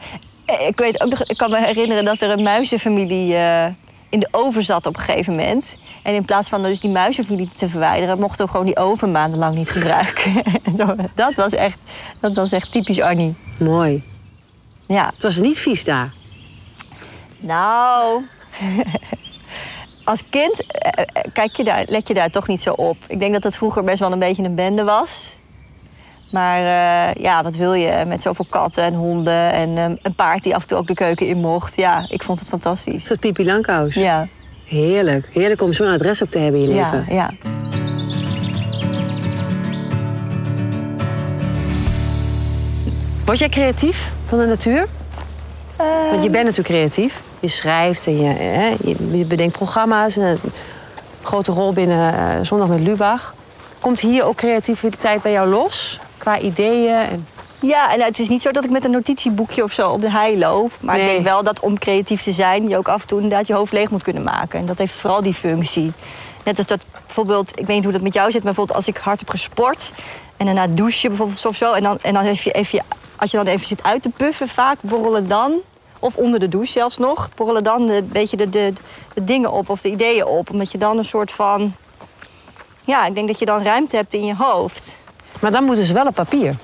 [0.47, 3.37] ik weet ook nog, ik kan me herinneren dat er een muizenfamilie
[4.15, 5.79] in de oven zat op een gegeven moment.
[6.03, 9.57] En in plaats van dus die muizenfamilie te verwijderen, mochten we gewoon die oven maandenlang
[9.57, 10.43] niet gebruiken.
[11.15, 11.79] dat, was echt,
[12.21, 13.35] dat was echt typisch Annie.
[13.59, 14.03] Mooi.
[14.87, 15.07] Ja.
[15.15, 16.13] Het was niet vies daar.
[17.39, 18.25] Nou,
[20.05, 22.97] als kind eh, eh, kijk je daar, let je daar toch niet zo op.
[23.07, 25.39] Ik denk dat het vroeger best wel een beetje een bende was.
[26.35, 30.43] Maar eh, ja, wat wil je met zoveel katten en honden en eh, een paard
[30.43, 31.77] die af en toe ook de keuken in mocht.
[31.77, 32.95] Ja, ik vond het fantastisch.
[32.95, 33.95] Een soort Pipi Langkous.
[33.95, 34.27] Ja,
[34.65, 35.29] Heerlijk.
[35.33, 37.15] Heerlijk om zo'n adres ook te hebben in je ja, leven.
[37.15, 37.31] ja.
[43.25, 44.87] Word jij creatief van de natuur?
[46.11, 47.23] Want je bent natuurlijk creatief.
[47.41, 50.17] Je schrijft en je, hè, je, je bedenkt programma's.
[50.17, 50.39] Een
[51.23, 53.35] grote rol binnen eh, Zondag met Lubach.
[53.81, 56.01] Komt hier ook creativiteit bij jou los?
[56.25, 56.95] Qua ideeën?
[56.95, 57.27] En...
[57.61, 60.11] Ja, en het is niet zo dat ik met een notitieboekje of zo op de
[60.11, 60.73] hei loop.
[60.81, 63.47] Maar ik denk wel dat om creatief te zijn, je ook af en toe inderdaad
[63.47, 64.59] je hoofd leeg moet kunnen maken.
[64.59, 65.93] En dat heeft vooral die functie.
[66.45, 68.89] Net als dat bijvoorbeeld, ik weet niet hoe dat met jou zit, maar bijvoorbeeld als
[68.89, 69.93] ik hard heb gesport
[70.37, 71.73] en daarna douchen bijvoorbeeld of zo.
[71.73, 72.85] En dan, en dan even, even,
[73.17, 75.61] als je dan even zit uit te puffen, vaak borrelen dan,
[75.99, 78.73] of onder de douche zelfs nog, borrelen dan een beetje de, de,
[79.15, 80.51] de dingen op of de ideeën op.
[80.51, 81.75] Omdat je dan een soort van,
[82.85, 85.03] ja, ik denk dat je dan ruimte hebt in je hoofd.
[85.41, 86.55] Maar dan moeten ze wel op papier.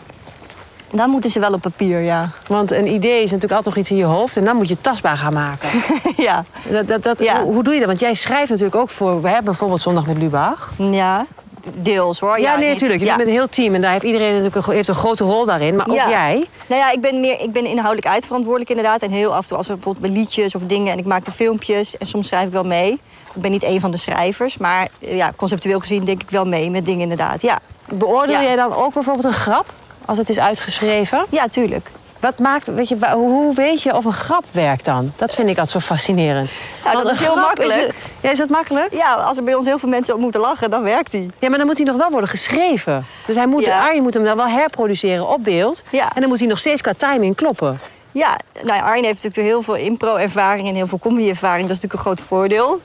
[0.93, 2.31] Dan moeten ze wel op papier, ja.
[2.47, 4.37] Want een idee is natuurlijk altijd nog iets in je hoofd.
[4.37, 5.69] En dan moet je het tastbaar gaan maken.
[6.17, 6.45] ja.
[6.69, 7.43] Dat, dat, dat, Ja.
[7.43, 7.89] hoe, hoe doe je dat?
[7.89, 9.23] Want jij schrijft natuurlijk ook voor...
[9.23, 10.73] We hebben bijvoorbeeld Zondag met Lubach.
[10.77, 11.27] Ja,
[11.75, 12.41] deels hoor.
[12.41, 13.01] Ja, nee, niet- natuurlijk.
[13.01, 13.17] Je ja.
[13.17, 13.75] bent met een heel team.
[13.75, 15.77] En daar heeft iedereen natuurlijk een, heeft een grote rol daarin.
[15.77, 16.09] Maar ook Ja.
[16.09, 16.47] jij.
[16.67, 19.03] Nou ja, ik ben, meer, ik ben inhoudelijk uitverantwoordelijk inderdaad.
[19.03, 20.93] En heel af en toe als er bijvoorbeeld bij liedjes of dingen...
[20.93, 22.93] en ik maak de filmpjes en soms schrijf ik wel mee.
[23.35, 26.71] Ik ben niet een van de schrijvers, maar ja, conceptueel gezien denk ik wel mee
[26.71, 27.43] met dingen inderdaad.
[27.43, 27.59] Ja,
[27.93, 28.43] Beoordeel Ja.
[28.43, 29.73] jij dan ook bijvoorbeeld een grap?
[30.05, 31.27] Als het is uitgeschreven?
[31.31, 31.91] ja tuurlijk.
[32.21, 35.13] Wat maakt, weet je, hoe weet je of een grap werkt dan?
[35.17, 36.51] Dat vind ik altijd zo fascinerend.
[36.85, 37.81] Nou, Want dat is heel makkelijk.
[37.81, 38.95] Is, ja, is dat makkelijk?
[38.95, 41.31] Ja, als er bij ons heel veel mensen op moeten lachen, dan werkt die.
[41.39, 43.07] Ja, maar dan moet hij nog wel worden geschreven.
[43.27, 43.81] Dus hij moet, Ja.
[43.83, 45.83] Arjen moet hem dan wel herproduceren op beeld.
[45.91, 46.11] Ja.
[46.15, 47.81] En dan moet hij nog steeds qua timing kloppen.
[48.13, 51.67] Ja, nou ja, Arjen heeft natuurlijk heel veel impro-ervaring en heel veel comedy-ervaring.
[51.69, 52.81] Dat is natuurlijk een groot voordeel.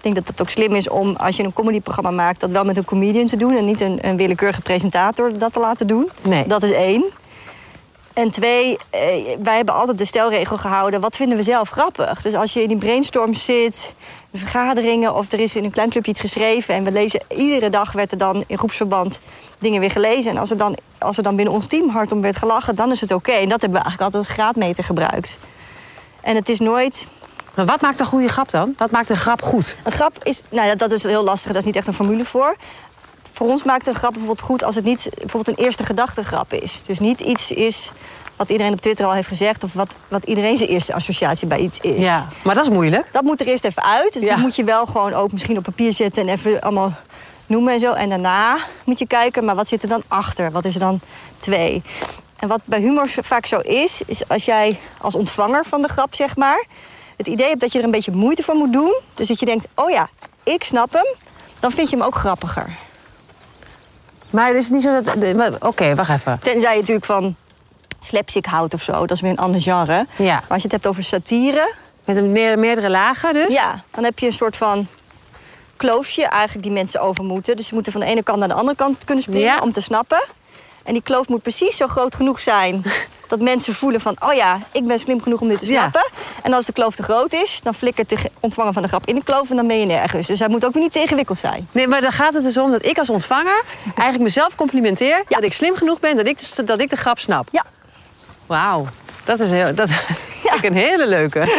[0.00, 2.40] Ik denk dat het ook slim is om, als je een comedyprogramma maakt...
[2.40, 5.60] dat wel met een comedian te doen en niet een, een willekeurige presentator dat te
[5.60, 6.10] laten doen.
[6.22, 6.46] Nee.
[6.46, 7.04] Dat is één.
[8.12, 9.00] En twee, eh,
[9.42, 11.00] wij hebben altijd de stelregel gehouden...
[11.00, 12.22] wat vinden we zelf grappig?
[12.22, 13.94] Dus als je in die brainstorm zit,
[14.32, 15.14] vergaderingen...
[15.14, 16.74] of er is in een klein clubje iets geschreven...
[16.74, 19.20] en we lezen iedere dag werd er dan in groepsverband
[19.58, 20.30] dingen weer gelezen...
[20.30, 22.74] en als er dan, als er dan binnen ons team hard om werd gelachen...
[22.76, 23.32] dan is het oké.
[23.32, 25.38] En dat hebben we eigenlijk altijd als graadmeter gebruikt.
[26.20, 27.06] En het is nooit...
[27.60, 28.74] Maar wat maakt een goede grap dan?
[28.76, 29.76] Wat maakt een grap goed?
[29.84, 32.24] Een grap is, nou ja, dat is heel lastig, daar is niet echt een formule
[32.24, 32.56] voor.
[33.32, 36.82] Voor ons maakt een grap bijvoorbeeld goed als het niet bijvoorbeeld een eerste gedachtegrap is.
[36.86, 37.92] Dus niet iets is
[38.36, 39.64] wat iedereen op Twitter al heeft gezegd...
[39.64, 42.04] of wat, wat iedereen zijn eerste associatie bij iets is.
[42.04, 43.08] Ja, maar dat is moeilijk.
[43.12, 44.12] Dat moet er eerst even uit.
[44.12, 44.28] Dus Ja.
[44.28, 46.22] dat moet je wel gewoon ook misschien op papier zetten...
[46.22, 46.92] en even allemaal
[47.46, 47.92] noemen en zo.
[47.92, 50.50] En daarna moet je kijken, maar wat zit er dan achter?
[50.50, 51.00] Wat is er dan
[51.38, 51.82] twee?
[52.36, 54.02] En wat bij humor vaak zo is...
[54.06, 56.64] is als jij als ontvanger van de grap, zeg maar...
[57.20, 58.94] het idee hebt dat je er een beetje moeite voor moet doen...
[59.14, 60.08] dus dat je denkt, oh ja,
[60.42, 61.06] ik snap hem...
[61.60, 62.76] dan vind je hem ook grappiger.
[64.30, 65.56] Maar het is niet zo dat...
[65.62, 66.38] Oké, wacht even.
[66.42, 67.36] Tenzij je natuurlijk van
[67.98, 68.92] slapstick houdt of zo.
[68.92, 70.06] Dat is weer een ander genre.
[70.16, 70.34] Ja.
[70.34, 71.74] Maar als je het hebt over satire...
[72.04, 73.54] Met een meer, meerdere lagen dus?
[73.54, 74.86] Ja, dan heb je een soort van
[75.76, 77.56] kloofje eigenlijk die mensen over moeten.
[77.56, 79.58] Dus ze moeten van de ene kant naar de andere kant kunnen springen Ja.
[79.58, 80.24] om te snappen.
[80.82, 82.82] En die kloof moet precies zo groot genoeg zijn
[83.30, 84.16] dat mensen voelen van...
[84.24, 85.78] oh ja, ik ben slim genoeg om dit te Ja.
[85.80, 86.10] snappen.
[86.42, 89.06] En als de kloof te groot is, dan flikkert de ge- ontvanger van de grap
[89.06, 89.50] in de kloof...
[89.50, 90.26] en dan ben je nergens.
[90.26, 91.68] Dus hij moet ook weer niet te ingewikkeld zijn.
[91.72, 95.42] Nee, maar dan gaat het dus om dat ik als ontvanger eigenlijk mezelf complimenteer dat
[95.44, 97.48] ik slim genoeg ben dat ik, de- dat ik de grap snap.
[97.52, 97.64] Ja,
[98.46, 98.86] Wauw,
[99.24, 99.88] dat is heel, dat
[100.56, 101.48] ik een hele leuke.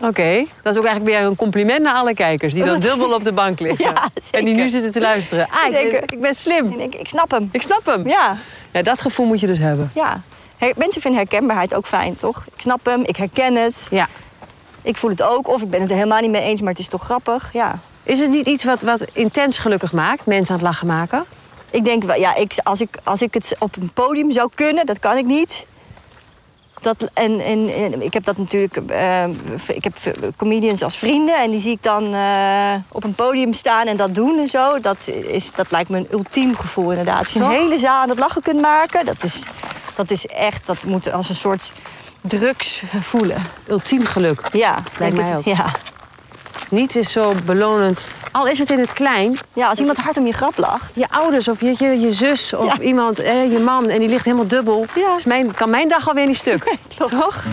[0.00, 3.24] Oké, dat is ook eigenlijk weer een compliment naar alle kijkers die dan dubbel op
[3.24, 3.84] de bank liggen.
[3.84, 4.08] Ja.
[4.30, 5.48] En die nu zitten te luisteren.
[5.50, 6.70] Ah, ik ben, ik ben slim.
[6.70, 7.48] ik denk, ik snap hem.
[7.52, 8.08] Ik snap hem.
[8.08, 8.36] Ja,
[8.72, 9.90] Ja, dat gevoel moet je dus hebben.
[9.94, 10.20] ja.
[10.56, 12.44] Her- mensen vinden herkenbaarheid ook fijn, toch?
[12.54, 13.86] Ik snap hem, ik herken het.
[13.90, 14.08] Ja.
[14.82, 16.78] Ik voel het ook, of ik ben het er helemaal niet mee eens, maar het
[16.78, 17.50] is toch grappig.
[17.52, 17.78] Ja.
[18.02, 21.24] Is het niet iets wat, wat intens gelukkig maakt, mensen aan het lachen maken?
[21.70, 24.86] Ik denk wel, ja, ik, als, ik, als ik het op een podium zou kunnen,
[24.86, 25.66] dat kan ik niet.
[26.80, 28.76] Dat, en, en, en ik heb dat natuurlijk.
[28.76, 29.24] eh,
[29.66, 29.96] ik heb
[30.36, 34.14] comedians als vrienden en die zie ik dan eh, op een podium staan en dat
[34.14, 34.80] doen en zo.
[34.80, 37.18] Dat, is, dat lijkt me een ultiem gevoel inderdaad.
[37.18, 39.42] Als je een hele zaal aan het lachen kunt maken, dat is,
[39.94, 40.66] dat is echt.
[40.66, 41.72] Dat moet als een soort
[42.20, 43.42] drugs voelen.
[43.68, 44.40] Ultiem geluk.
[44.52, 45.36] Ja, Lijkt mij het.
[45.36, 45.44] ook.
[45.44, 45.66] Ja.
[46.70, 48.04] Niets is zo belonend.
[48.38, 49.38] Al is het in het klein.
[49.52, 50.96] ja, als iemand hard om je grap lacht.
[50.96, 52.80] Je ouders of je, je, je zus of Ja.
[52.84, 54.86] iemand, eh, je man, en die ligt helemaal dubbel.
[54.94, 55.14] Ja.
[55.14, 56.76] Dus mijn, kan mijn dag alweer niet stuk.
[57.10, 57.44] Toch?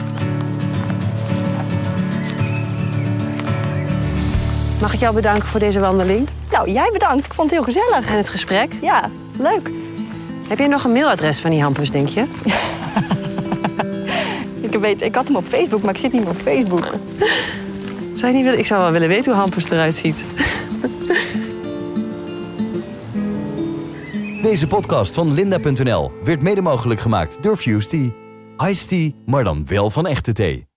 [4.81, 7.25] Mag ik jou bedanken voor deze wandeling Nou, jij bedankt.
[7.25, 8.09] Ik vond het heel gezellig.
[8.09, 8.71] en het gesprek?
[8.81, 9.69] Ja, leuk.
[10.47, 12.25] Heb jij nog een mailadres van die hampus, denk je?
[14.61, 16.93] Ik, weet, ik had hem op Facebook, maar ik zit niet meer op Facebook.
[18.15, 18.59] Zou je niet willen?
[18.59, 20.25] Ik zou wel willen weten hoe hampus eruit ziet.
[24.41, 28.11] Deze podcast van linda.nl werd mede mogelijk gemaakt door Fusty.
[28.57, 30.74] Iced tea, maar dan wel van echte thee.